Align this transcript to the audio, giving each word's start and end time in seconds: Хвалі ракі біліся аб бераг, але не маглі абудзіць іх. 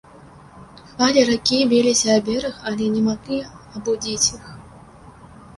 Хвалі 0.93 1.25
ракі 1.29 1.59
біліся 1.73 2.09
аб 2.21 2.25
бераг, 2.29 2.55
але 2.71 2.83
не 2.97 3.01
маглі 3.09 3.39
абудзіць 3.77 4.29
іх. 4.35 4.43